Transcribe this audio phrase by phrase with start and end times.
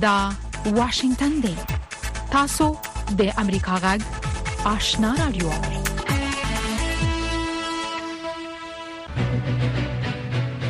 [0.00, 0.30] دا
[0.66, 1.54] واشنگتن دی
[2.30, 2.66] تاسو
[3.18, 4.00] د امریکا غږ
[4.66, 5.50] آشنا رادیو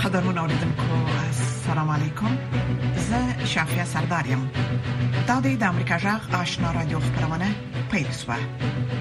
[0.05, 0.99] قدرمن اوریدونکو
[1.29, 2.37] السلام علیکم
[3.11, 4.45] زه شافیا سردارم
[5.27, 7.49] دا د امریکا غږ آشنا رادیو خبرونه
[7.93, 8.37] پیل شوه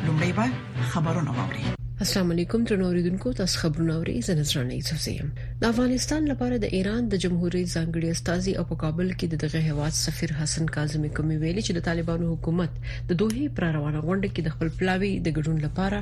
[0.05, 0.45] لومړی به
[0.93, 5.13] خبرونه واوري السلام علیکم تر نوریدونکو تاسو خبرونه اورئ زه نظرانه یوسفزی
[5.61, 9.59] د افغانستان لپاره د ایران د جمهوریت ځانګړي استازي او په کابل کې د دغه
[9.73, 12.71] هواد سفیر حسن کاظمی کوم ویلي چې د طالبانو حکومت
[13.09, 15.99] د دوه پر روانه غونډه کې د خپل پلاوی د ګډون لپاره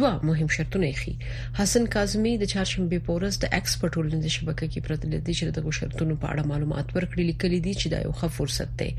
[0.00, 5.12] دوه مهم شرطونه یې حسن کاظمی د چهارشنبه پورز د ایکسپورت ولنز شبکې کې پرتل
[5.26, 8.78] دي چې دغه شرطونو په اړه معلومات ورکړي لیکلي دي چې دا یو ښه فرصت
[8.82, 8.90] دی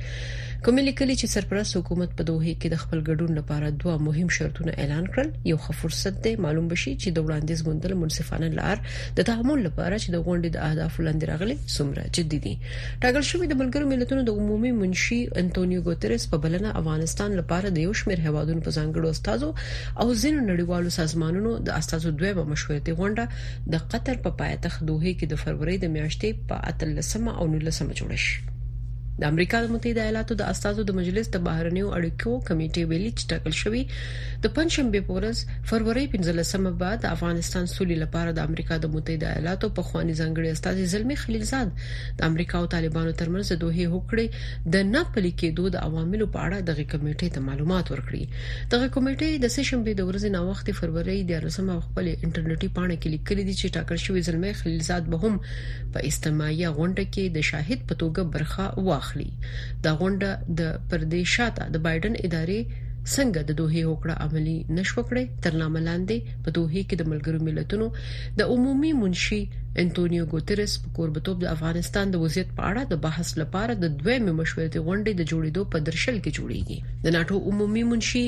[0.64, 4.72] کومې لیکلي چې سرپرست حکومت په دوه کې د خپل ګډون لپاره دوه مهم شرطونه
[4.84, 8.78] اعلان کړل یو خو فرصت دی معلوم بشي چې د وړاندیز موندل منصفانه لار
[9.20, 12.54] د تعامل لپاره چې د غونډې د اهداف لاندې راغلي څومره جدي دي
[13.02, 17.86] ټاګل شوې د ملګرو ملتونو د عمومي منشي انټونیو ګوتریس په بلنه افغانستان لپاره د
[17.86, 19.50] یو شمېر هوادونو په ځانګړو استادو
[20.02, 23.26] او ځینو نړیوالو سازمانونو د استادو دویمه مشورتي غونډه
[23.76, 28.22] د قطر په پایتخت دوه کې د فروری د میاشتې په 13 او 19 جوړه
[28.30, 28.54] شوه
[29.20, 33.24] د امریکا د متحده ایالاتو د استادو د مجلس د بهرنیو اړیکو کمیټې ویلي چې
[33.32, 33.82] ټاکل شوی
[34.46, 35.38] د پنځم به پورز
[35.70, 40.76] فروری 15مه بعد افغانستان سولې لپاره د امریکا د متحده ایالاتو په خواني ځنګړي استاد
[40.96, 41.70] زلمی خلیلزاد
[42.18, 44.26] د امریکا او طالبانو ترمنځ د دوه هوکړې
[44.74, 48.24] د نه پلي کېدو د عواملو په اړه دغه کمیټې ته معلومات ورکړي
[48.76, 52.96] دغه کمیټې د سشن به د ورځې نا وخت فروری د رسمه خپل انټرنیټي پاڼه
[53.00, 55.42] کې لیکلي دي چې ټاکل شوی زلمی خلیلزاد به هم
[55.96, 59.32] په استماعي غونډه کې د شاهد په توګه برخه واخلي واخلي
[59.86, 62.62] دا غونډه د پردیشاته د بایدن ادارې
[63.16, 67.88] څنګه د دوه هوکړه عملی نشو کړې تر ناملاندې په دوه کې د ملګرو ملتونو
[68.40, 69.42] د عمومي منشي
[69.84, 74.32] انټونیو ګوتریس په کوربتوب د افغانستان د وضعیت په اړه د بحث لپاره د دویمه
[74.40, 78.24] مشورتي غونډې د جوړیدو په درشل کې جوړیږي د ناتو عمومي منشي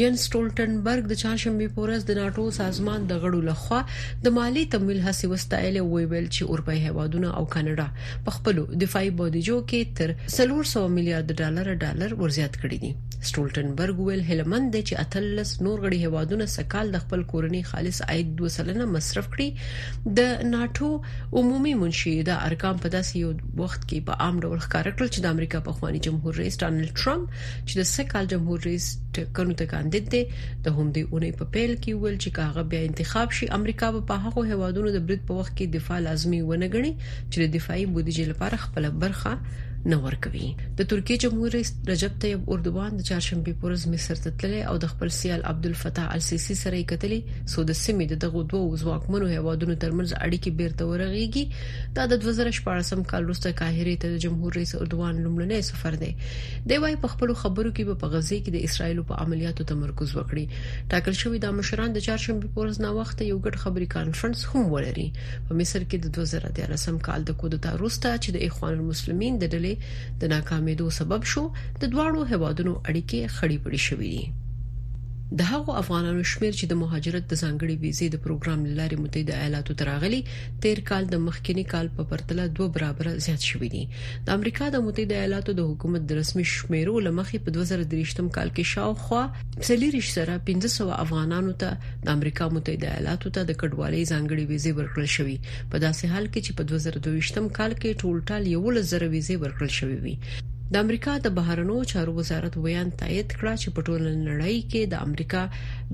[0.00, 3.78] ین سټولټنبرګ د چاشمبي پورس د ناتو سازمان د غړو لخوا
[4.26, 8.54] د مالی تمویل هڅې وستایل وی ویل چې اروپای هیوادونه او کاناډا په خپل
[8.84, 12.92] دفاعي بودیجو کې تر 300 میلیارډ ډالر ډالر ورزيات کړی دي
[13.30, 18.54] سټولټنبرګ ویل هلمند چې اتلس نور غړي هیوادونه سکال د خپل کورنی خالص عاید 2
[18.60, 23.30] سلنه مصرف کړي د ناتو راپورټو عمومي منشي دا ارقام په داسې یو
[23.62, 26.90] وخت کې په عام ډول ښکار کړل چې د امریکا په خواني جمهور رئیس ډانلډ
[27.02, 27.24] ټرمپ
[27.68, 28.86] چې د سکهال جمهور رئیس
[29.18, 30.22] ټاکنو ته کاندید دی
[30.64, 34.42] د همدې اونۍ په پیل کې ویل چې کاغه بیا انتخاب شي امریکا په هغه
[34.52, 36.92] هوادونو د برید په وخت کې دفاع لازمی ونه ګڼي
[37.30, 39.32] چې د دفاعي بودیجې لپاره خپل برخه
[39.90, 40.48] نه ورکوي
[40.78, 44.90] د ترکیه جمهور رئیس رجب طیب اردوغان د چهارشنبه پورز مصر ته تللی او د
[44.92, 47.20] خپل سیال عبد الفتاح السیسی سره یې کتلی
[47.54, 51.44] سو د سیمې د دغو دوو ځواکمنو هیوادونو ترمنځ اړیکې بیرته ورغېږي
[51.96, 56.12] دا د 2014 کال وروسته قاهره ته د جمهور رئیس اردوغان لومړنی سفر دی
[56.70, 60.86] دی وايي په خپل خبرو کې په غزې کې د اسرایل په عملیاتو تمرکز وکړي
[60.94, 65.08] ټاکل شوی د مشران د چهارشنبه پورز نه وخت یو ګډ خبري کانفرنس هم ولري
[65.18, 69.70] په مصر کې د 2013 کال د کودتا وروسته چې د اخوان المسلمین د ډلې
[70.20, 71.44] د ناکامېدو سبب شو
[71.80, 74.24] د دواړو هیوادونو اړیکې خړې پړې شوې دي
[75.40, 79.76] د هغو افغانانو شمیر چې د مهاجرت د ځانګړي ویزې د پروګرام لاري متحده ایالاتو
[79.82, 80.18] تراغلي
[80.64, 83.84] تیر کال د مخکنی کال په پرتله دوه برابر زیات شوې دي
[84.26, 88.64] د امریکا د متحده ایالاتو د حکومت د رسمي شمیرو لمخې په 2023م کال کې
[88.74, 89.22] شاوخوا
[89.70, 91.70] سلیریش سره 1500 افغانانو ته
[92.06, 95.36] د امریکا متحده ایالاتو ته د کډوالۍ ځانګړي ویزې ورکړل شوې
[95.72, 100.16] په داسې حال کې چې په 2023م کال کې ټولټال 11000 ویزې ورکړل شوې وي
[100.74, 104.94] د امریکا د بهرنوي چارو وزارت ویان تایید کړه چې په ټوله نړۍ کې د
[105.06, 105.40] امریکا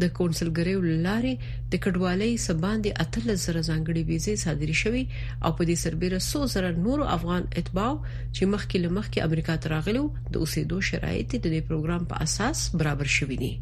[0.03, 1.35] د کونسلګریو لارې
[1.73, 5.03] د کډوالۍ سباندې اتل زره ځانګړي ویزې صادري شوې
[5.45, 7.89] او په دې سربېره 100 زره نور افغان اتباع
[8.35, 13.09] چې مخکې لمخکې امریکا ته راغلو د اوسېدو شرایط د دې پروګرام په اساس برابر
[13.17, 13.53] شوي دي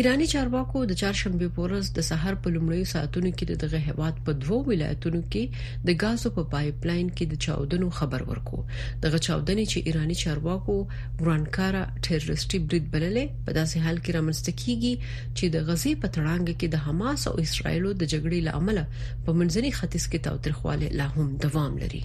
[0.00, 4.38] ایرانی چارواکو د چهارشنبه په ورځ د سحر په لومړیو ساعتونو کې دغه هواد په
[4.44, 5.44] دوو ولایتونو کې
[5.90, 8.58] د غازو په پا پایپ لاین کې د چاودنو خبر ورکو
[9.04, 10.76] دغه چاودنې چې ایرانی چارواکو
[11.20, 14.94] ورانکارا ټیررستي بریډ بللې په داسې حال کې رامنځته کیږي
[15.36, 18.78] چې د غزې په تړانګ کې د حماس او اسرایلو د جګړې لامل
[19.24, 22.04] په منځني ختیځ کې تاوتریخواله لا هم دوام لري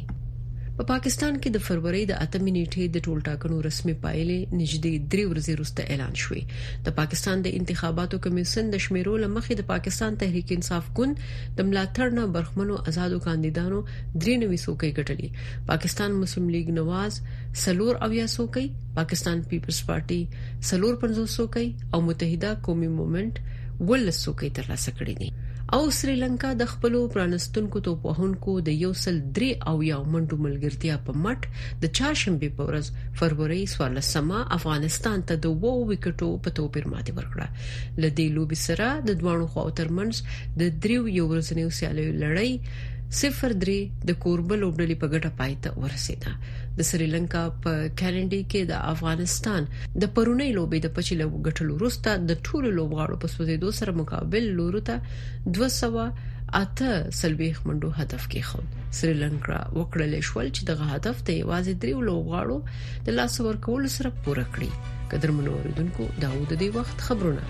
[0.77, 4.93] په پا پاکستان کې د فروری د 8مې نیټې د ټول ټاکنو رسمي پایلې نږدې
[5.13, 6.41] 3 ورځې وروسته اعلان شوې
[6.89, 12.07] د پاکستان د انتخاباتو کمیسن د شمیرو لمخې د پاکستان تحریک انصاف ګوند د ملاتړ
[12.19, 13.79] نه برخمنو آزادو کاندیدانو
[14.25, 15.29] 93 سوکې ګټلې
[15.71, 17.11] پاکستان مسلم لیگ نواز
[17.65, 18.65] سلور اویا سوکې
[19.01, 20.21] پاکستان پیپلز پارټي
[20.71, 25.29] سلور 50 سوکې او متحده قومي موومېنټ ول سوکې ترلاسه کړې دي
[25.75, 31.11] او سریلانکا د خپلو پرانستونکو توپوهونکو د یو سل درې او یو منډو ملګرتیا په
[31.23, 31.41] مټ
[31.81, 32.85] د چاشنبه په ورځ
[33.21, 37.47] فروری 14 افغانستان ته د وو وکټو په توپیر ماتې ورکړه
[38.03, 40.13] لدې لوبي سره د دوانو خواو ترمنځ
[40.61, 42.51] د دریو یو ورځنیو سیالیو لړۍ
[43.23, 46.31] 0-3 د کوربل لوبډلې په ګټه پاتې ورسېده
[46.79, 49.61] د سریلانکا په کینډي کې د افغانستان
[50.03, 54.79] د پرونی لوبې د پچیلو غټلو وروسته د ټولو لوبغاړو په سوزیدو سره مقابل لورو
[54.87, 54.95] ته
[55.59, 56.09] 200
[56.61, 56.91] اته
[57.21, 58.59] سلويخ منډو هدف کې خو
[58.99, 62.57] سریلانکا وکړل شول چې دغه هدف ته یوازې دریو لوبغاړو
[63.09, 64.71] د لاس ورکول سره پوره کړی
[65.13, 67.43] قدر منو اوریدونکو داوود د دې وخت خبرونه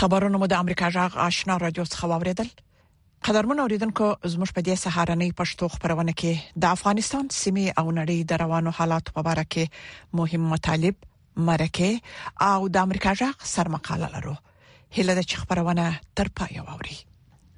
[0.00, 2.48] خبرونه مو د امریکا جغ آشنا رادیو څخه واوریدل
[3.28, 6.32] قدرمن اوریدونکو زموږ په دې سهارنۍ پښتو خبرونه کې
[6.64, 9.64] د افغانستان سیمه او نړۍ د روانو حالات په اړه کې
[10.22, 10.96] مهم مطالب
[11.48, 11.90] مرکه
[12.52, 14.34] او د امریکا جغ سرمقاله لرو
[14.96, 15.84] هله د خبرونه
[16.20, 16.96] تر پای واوري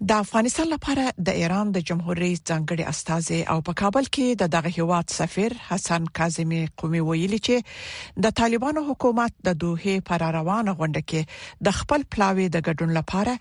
[0.08, 4.49] د افغانستان لپاره د ایران د جمهور رئیس ځانګړي استاذ او په کابل کې د
[4.55, 10.73] دغه هیواد سفیر حسن کاظمی قومي ویلي چې د طالبانو حکومت د دوه پر روانه
[10.79, 11.20] غونډه کې
[11.69, 13.32] د خپل پلاوي د ګډون لپاره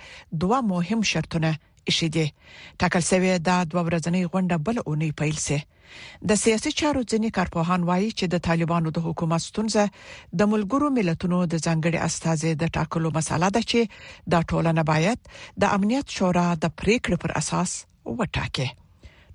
[0.46, 1.52] دوه مهم شرطونه
[1.88, 2.28] ایښې دي
[2.82, 5.60] ټاکل شوی دا د ورځنۍ غونډه بل اونۍ پیل سي
[6.30, 9.84] د سیاسي چارو ځینې کارپوهان وایي چې د طالبانو د حکومت ستونزه
[10.40, 13.80] د ملګرو ملتونو د ځنګړي استازي د ټاکلو مسله ده چې
[14.34, 15.20] د ټولنه باید
[15.62, 17.70] د امنیت شورا د پریکړې پر اساس
[18.20, 18.70] وټاکي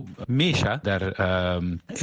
[0.43, 1.03] میشه در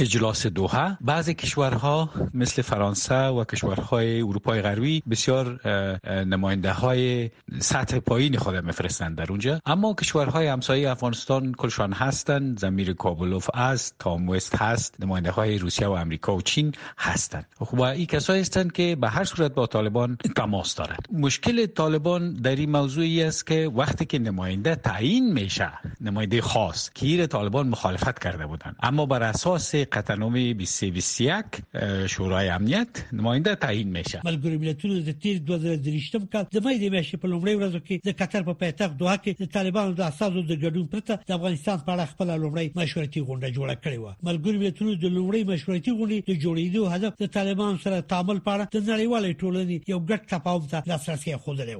[0.04, 2.10] اجلاس دوحه بعضی کشورها
[2.44, 7.30] مثل فرانسه و کشورهای اروپای غربی بسیار نماینده های
[7.70, 13.94] سطح پایین خود میفرستند در اونجا اما کشورهای همسایه افغانستان کلشان هستند زمیر کابلوف است
[14.06, 16.72] تام وست هست نماینده های روسیه و امریکا و چین
[17.08, 22.22] هستند خب این کسایی هستند که به هر صورت با طالبان تماس دارد مشکل طالبان
[22.34, 25.68] در این موضوعی است که وقتی که نماینده تعیین میشه
[26.00, 32.88] نماینده خاص که ایر طالبان مخالفت کرده بودند اما بر اساس قطعنامه 2321 شورای امنیت
[33.12, 37.54] نماینده تعیین میشه ملګری ملتونو د تیر 2023 کال د مې د میاشتې په لومړۍ
[37.60, 41.18] ورځو کې د قطر په پایتخت دوحه کې د طالبانو د اساسو د ګډون پرته
[41.28, 45.42] د افغانستان په اړه خپل لومړۍ مشورتي غونډه جوړه کړې و ملګری ملتونو د لومړۍ
[45.52, 50.00] مشورتي غونډې د جوړېدو هدف د طالبانو سره تعامل پاره د نړیوالې ټولنې ټولنې یو
[50.10, 51.70] ګډ تفاهم ته لاسرسي خوندل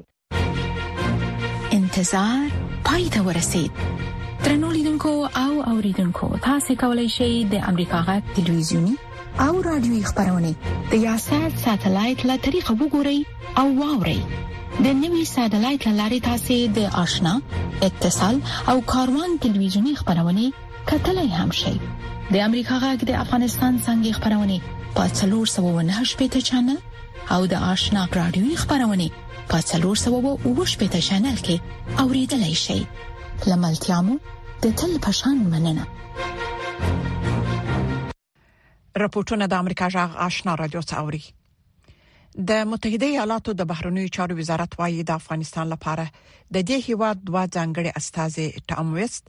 [1.78, 2.44] انتظار
[2.88, 3.72] پای ته ورسید
[4.44, 5.12] ترنو لیدونکو
[5.44, 8.94] او اوریدونکو تاسو کولی شئ د امریکا غټ ټلویزیونی
[9.46, 10.50] او رادیوي خبرونه
[10.92, 13.18] د یاشر ساتلایت له طریقو وګورئ
[13.62, 14.20] او واورئ
[14.84, 17.32] د نوي ساتلایت لارې تاسو د آشنا
[17.90, 18.36] اتصال
[18.72, 20.44] او کاروان ټلویزیونی خبرونه
[20.92, 21.76] کتلای هم شئ
[22.34, 24.56] د امریکا غټ د افغانستان څنګه خبرونه
[25.00, 26.78] پاتلور 798 پټ چنل
[27.34, 29.06] او د آشنا رادیوي خبرونه
[29.52, 31.56] په څلور سوه او شپږ چینل کې
[32.02, 32.76] اوریدلای شئ
[33.52, 34.14] لملتيامو
[34.66, 35.84] د تل پشان مننه
[39.02, 41.22] راپورټونه د امریکا جغ آشنا رادیو څوري
[42.52, 46.06] د متحده ایالاتو د بهرنیو چارو وزارت وايي د افغانستان لپاره
[46.54, 48.34] د دې هیواد دوه ځانګړي استاذ
[48.70, 49.24] ټام وست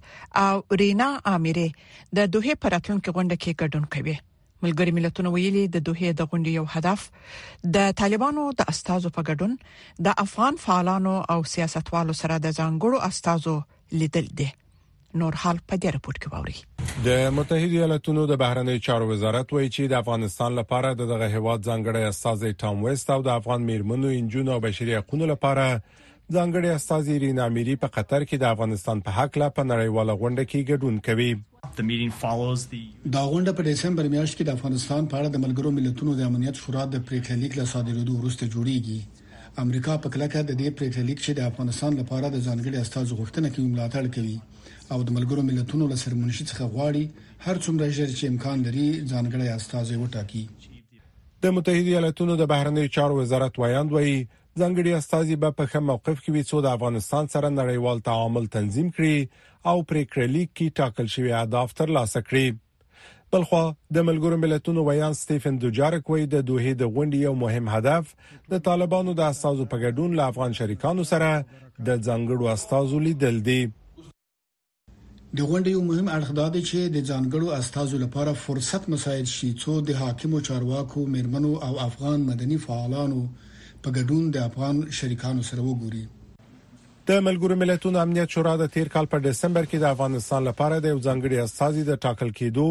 [0.48, 1.70] او رینا اميري
[2.18, 4.18] د دوه پراتلونکو غونډه کې ګډون کوي
[4.66, 9.58] ملګری ملتونه ویلي د دوه د غونډې یو هدف د طالبانو د استادو په ګډون
[10.08, 13.58] د افغان فعالانو او سیاستوالو سره د ځانګړو استادو
[14.04, 14.48] لیدل دي
[15.22, 19.70] نور حال په دې رپورت کې ووري د متحده ایالاتونو د بهرنی چارو وزارت وایي
[19.76, 24.56] چې د افغانستان لپاره دغه هواد ځانګړی استاد ټام وست او د افغان میرمنو انجونو
[24.58, 25.70] او بشري حقوقو لپاره
[26.36, 30.44] ځانګړي استاذ رینا میری په قطر کې د افغانستان په حق لا په نړیواله غونډه
[30.50, 31.30] کې ګډون کوي
[33.16, 36.56] دا غونډه په دسمبر میاشت کې د افغانستان په اړه د ملګرو ملتونو د امنیت
[36.64, 39.00] شورا د پریکړې لیک له صادرېدو وروسته جوړیږي
[39.64, 43.54] امریکا په کلکه د دې پریکړې لیک چې د افغانستان لپاره د ځانګړي استاذ غوښتنه
[43.56, 44.38] کوي ملاتړ کوي
[44.96, 47.04] او د ملګرو ملتونو له سرمنشي څخه غواړي
[47.46, 50.44] هر څومره ژر چې امکان لري ځانګړي استاذ وټاکي
[51.46, 54.20] د متحده ایالاتونو د بهرنیو چارو وزارت وایاند وایي
[54.62, 58.88] ځنګړي استاذي به په خپل موقف کې وي څو د افغانستان سره نړیوال تعامل تنظیم
[58.96, 59.18] کړي
[59.72, 62.46] او پر کړلې کې ټاکل شوی اهداف ترلاسه کړي
[63.36, 63.64] بلخوا
[63.96, 68.06] د ملګرو ملتونو ویان ستيفن دوجارک وایي د دوه د غونډې یو مهم هدف
[68.54, 71.32] د طالبانو د استاذو په ګډون له افغان شریکانو سره
[71.88, 77.48] د ځنګړو استاذو لیدل دي د غونډې یو مهم اړخ دا دی چې د ځانګړو
[77.60, 83.20] استادو لپاره فرصت مساعد شي څو د حاکمو چارواکو، مېرمنو او افغان مدني فعالانو
[83.84, 86.04] په ګډون د افغان شریکانو سره وګوري
[87.10, 90.94] د ملګرو ملتونو امنیت شورا د تیر کال په دسمبر کې د افغانستان لپاره د
[90.94, 92.68] یو ځانګړي استازي د ټاکل کېدو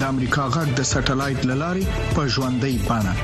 [0.00, 1.84] د امریکا غږ د سټلایټ للارې
[2.16, 3.14] په ژوندۍ بانه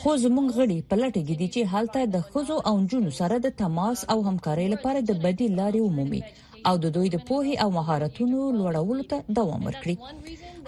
[0.00, 3.58] خو زموږ غړي په لټه کې دي چې حالت د خزو او جنونو سره د
[3.64, 6.22] تماس او همکارۍ لپاره د بدیل لارې ومومي
[6.70, 9.94] او د دوی د پوهې او مهارتونو لوړولو ته دوام ورکړي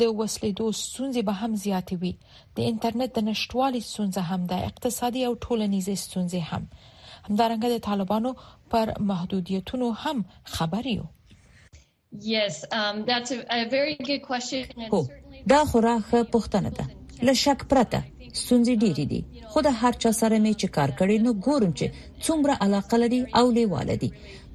[0.00, 2.12] د وسلېدو ستونزې به هم زیاتې وي
[2.56, 6.62] د انټرنیټ د نشټوالي ستونزه هم د اقتصادي او ټولنیزې ستونزې هم
[7.28, 8.30] همدارنګه د طالبانو
[8.70, 10.18] پر محدودیتونو هم
[10.56, 11.06] خبري یو
[12.36, 16.84] Yes, um that's a, a very good question and certainly دا خورا ښه پوښتنه ده
[17.26, 17.98] له شک پرته
[18.42, 21.86] ستونزې ډېرې دي خو د هر چا سره مې چې کار کړی نو ګورم چې
[22.24, 24.08] څومره علاقه لري او لیواله دي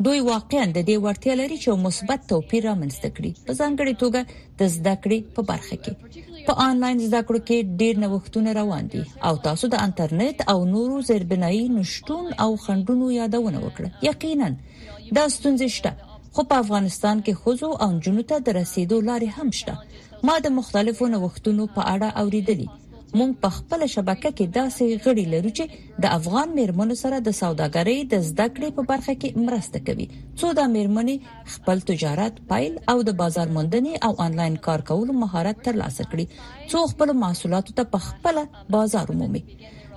[0.05, 4.21] دوی واقعا د دې ورته لري چې مثبت توپیر رامنځته کړي په ځانګړي توګه
[4.59, 5.93] د زده کړې په برخه کې
[6.47, 10.95] په انلاین زده کړو کې ډېر نوښتونه روان دي او تاسو د انټرنیټ او نورو
[11.09, 14.49] زیربنایي نشټون او خندونو یادونه وکړه یقینا
[15.17, 15.91] دا ستونزې شته
[16.35, 20.55] خو په افغانستان کې خزو او جنونو ته د رسیدو لارې هم شته ما د
[20.59, 22.65] مختلفو نوښتونو په اړه اوریدلی
[23.17, 25.65] مونږ په خپل شبکه کې داسې غړي لرو چې
[26.03, 30.07] د افغان میرمنو سره د سوداګرۍ د زده کړې په برخه کې مرسته کوي
[30.39, 35.63] څو د میرمنې خپل تجارت پایل او د بازار موندنې او انلاین کار کولو مهارت
[35.69, 36.25] ترلاسه کړي
[36.73, 38.41] څو خپل محصولاتو ته په خپل
[38.79, 39.43] بازار مومي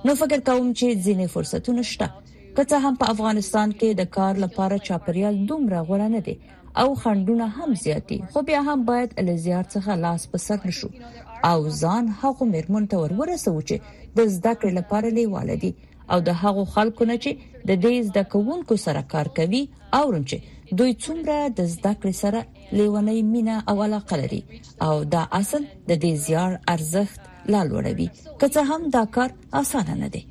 [0.05, 2.13] نو فکر کوم چې ځینې فرصتونه شته
[2.57, 6.35] که څه هم په افغانستان کې د کار لپاره چاپریال دومره غوړه نه دي
[6.83, 10.89] او خندونه هم زیاتی خو بیا هم باید ال زیات څخه لاس په سر نشو
[11.51, 13.75] او ځان هغه مرمن ته ور ورسو چې
[14.17, 15.71] د زده کړې لپاره لیواله دي
[16.15, 17.31] او د هغو خلکو نه چې
[17.69, 19.61] د دې زده کوونکو سره کار کوي
[19.97, 20.39] او رنچې
[20.79, 22.39] دوی څومره د زده کړې سره
[22.79, 24.41] لیونی مینا او علاقه لري
[24.87, 27.21] او دا اصل د دې زیار ارزښت
[27.55, 29.29] لا لوړوي که څه هم دا کار
[29.61, 30.23] اسانه نه دی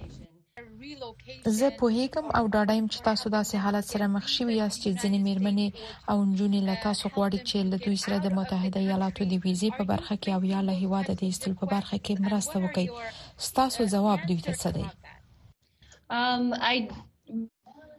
[1.59, 5.19] زه په هیګم او ډاډایم چې تاسو داسې حالت سره مخ شوی یاست چې ځینې
[5.29, 5.69] میرمنې
[6.11, 9.83] او نجونې له تاسو غواړي چې له دوی سره د متحده ایالاتو د ویزې په
[9.93, 12.87] برخه کې او یا له هیواد د ایستل په برخه کې مرسته وکړي
[13.59, 14.85] تاسو جواب دوی ته څه دی
[16.23, 16.75] um i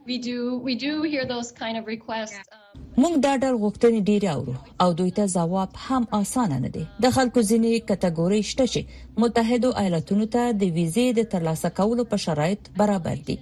[0.08, 0.36] we do
[0.68, 2.67] we do hear those kind of requests um,
[3.02, 7.06] موږ دا ډول غوښتنې ډیر اورو او دوی ته جواب هم اسانه نه دی د
[7.16, 8.80] خلکو ځینې کټګوري شته چې
[9.22, 13.36] متحده ایالاتونو ته د ویزې د ترلاسه کولو په شرایط برابر دي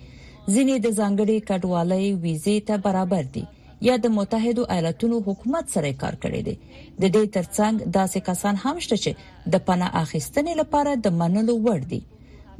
[0.55, 3.45] ځینې د ځانګړي کډوالۍ ویزې ته برابر دي
[3.89, 6.55] یا د متحده ایالاتونو حکومت سره کار کړی دی
[7.03, 9.13] د دې ترڅنګ داسې کسان هم شته چې
[9.53, 12.01] د پناه اخیستنې لپاره د منلو وړ دي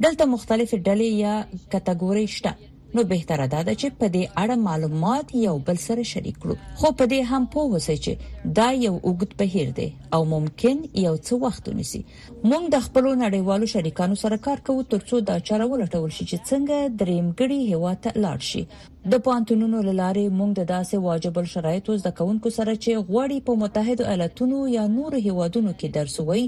[0.05, 1.35] دلته مختلف ډلې یا
[1.73, 2.51] کټګوري شته
[2.97, 6.87] نو بهتره دا ده چې په دې اړه معلومات یو بل سره شریک کړو خو
[6.99, 8.11] په دې هم پوه اوسئ چې
[8.57, 12.01] دا یو اوږد بهیر دی او ممکن یو څه وخت ونیسي
[12.49, 16.77] موږ د خپل نړیوالو شریکانو سره کار کوو ترڅو دا چاره ولټول شي چې څنګه
[16.99, 18.63] درېمګړي هوا ته لاړ شي
[19.11, 24.07] د پانتونونو لاره موږ د داسې واجب شرایطو زده کوونکو سره چې غوړی په متحده
[24.13, 26.41] ایالاتونو یا نورو هیوادونو کې درس وای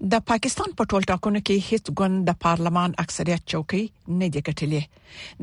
[0.00, 3.84] د پاکستان په ټول ټاکنو کې هیڅ ګوند د پارلمان اکثریت چوکۍ
[4.18, 4.82] نه دی کټلې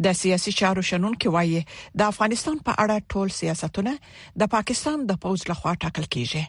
[0.06, 1.62] د سیاسي چارو شنن کې وایي
[2.02, 3.94] د افغانستان په اړه ټول سیاستونه
[4.44, 6.44] د پاکستان د پوز لخوا ټاکل کیږي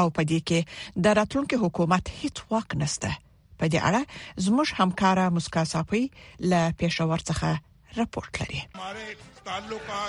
[0.00, 0.60] او په دې کې
[1.08, 3.10] د راتلونکو حکومت هیڅ واک نشته
[3.58, 4.02] په دې اړه
[4.46, 6.02] زموږ همکارا مسکا صافي
[6.50, 7.50] له پېښور څخه
[7.98, 8.60] راپورټ لري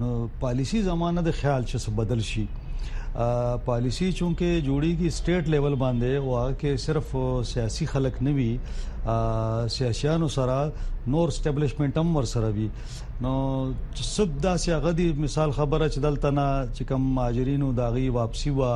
[0.00, 0.08] نو
[0.44, 2.46] پالیسی زمانه د خیال چې څه بدل شي
[3.16, 7.14] پالیسی چونکه جوړیږي سټیټ لیول باندې او هغه صرف
[7.50, 8.48] سیاسي خلک نه وي
[9.76, 10.56] سیاسيانو سره
[11.14, 12.66] نور سټیبلشمنت هم ور سره وي
[13.26, 13.32] نو
[14.08, 18.72] سب دا سیا غدي مثال خبره چې دلته نه چې کم ماجرینو داغي واپسی وا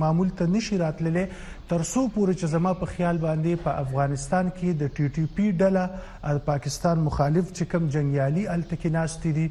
[0.02, 4.91] معمول ته نشي راتللې ترسو پورې چې زما په خیال باندې په افغانستان کې د
[4.97, 9.45] ټي ټي پی ډله د پاکستان مخالف چې کم جنگیالي التکیناستي دي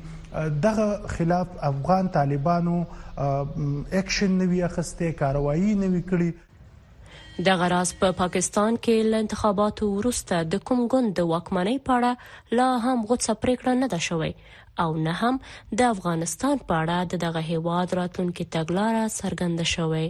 [0.69, 2.79] دغه خلاف افغان طالبانو
[3.23, 10.43] اکشن نوي اخسته کاروایی نوي کړی د غراس په پا پاکستان کې ل انتخاباتو وروسته
[10.55, 15.13] د کوم ګوند د واکمنۍ پاړه لا هم غوڅه پریکړه نه ده شوې او نه
[15.21, 15.39] هم
[15.79, 20.07] د افغانستان په اړه د دغه هیواد راتلونکي تګلارې څرګنده شوې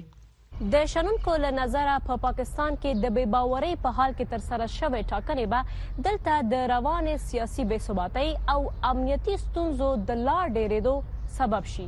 [0.73, 4.47] د شنونکو له نظره په پا پاکستان کې د بے باورۍ په حال کې تر
[4.51, 8.61] سره شوې ټاکنې به دلته د روانې سیاسي بے ثباتۍ او
[8.93, 10.95] امنیتي ستونزو د لا ډېرېدو
[11.43, 11.87] سبب شي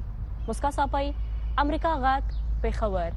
[0.51, 0.97] مسکا صاحب
[1.65, 3.17] امریکا غاټ په خبر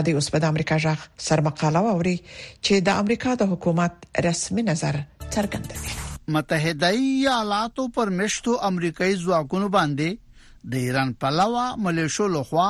[0.00, 4.96] راډیو اسپد امریکا ژغ سرمقاله ووري چې د امریکا د حکومت رسمي نظر
[5.34, 5.96] څرګندوي
[6.36, 12.68] متحده ایالاتو پر مشتو امریکایي ځواکونو باندې د ایران پلاوا ملیشو لخوا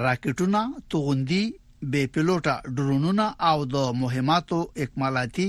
[0.00, 0.61] راکټونه
[0.92, 1.42] توغندي
[1.94, 5.46] بې پلوټه ډرونونه او د مهماتو اکمالاتي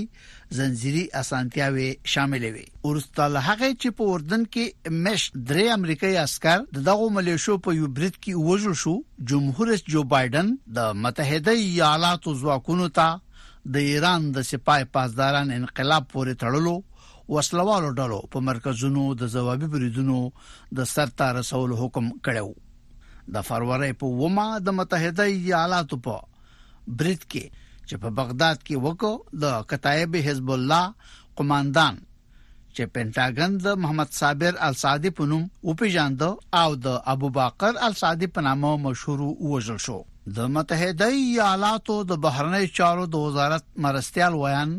[0.60, 6.65] زنجيري اسانتیاوي شامل وي ورسته له هغه چې په اردن کې مش درې امریکایي عسكر
[6.89, 8.95] دغه ملیشو په یو برید کې وژل شو
[9.34, 13.45] جمهور رئیس جو بایدن د متحده ایالاتو ځواکونو ته
[13.77, 20.19] د ایران د سپای پاسداران انقلاب پورې تړلو وسلوالو ډلو په مرکزونو د ځوابي بریدونو
[20.82, 22.51] د سرتا رسول حکم کړو
[23.33, 26.15] د فروری په ومه د متحده ایالاتو په
[26.97, 27.45] برت کې
[27.88, 30.86] چې په بغداد کې وکړو د کتایب حزب الله
[31.38, 31.95] قوماندان
[32.75, 36.21] چې پینټاګن د محمد صابر الصادی په نوم وپیژاند
[36.62, 39.99] او د ابوبکر الصادی په نامه مشهور وژل شو
[40.38, 44.71] د متحده ایالاتو د بهرنی چارو د وزارت مرستيال ویان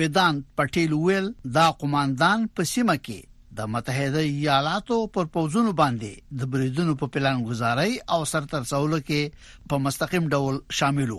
[0.00, 1.26] ویدان پټیل ویل
[1.58, 3.20] دا قوماندان په سیمه کې
[3.58, 8.98] د متحده ایالاتو پر پوزونو باندې د بریدونو په پلان گزاري او سر تر څولو
[9.06, 11.18] کې په مستقیم ډول شاملو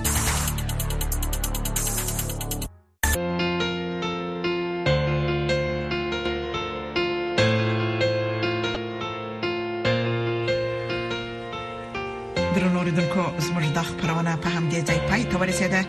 [12.57, 15.81] درنوریدونکو زموږ د خبرونه په هم دي ځای پای ته ورسیده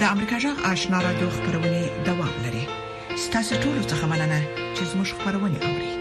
[0.00, 2.64] د امریکا جغ آشنا را دوه خبرونه دوام لري
[3.26, 4.40] ستاسو ټول څه مننه
[4.76, 5.93] چې زموږ خبرونه اوري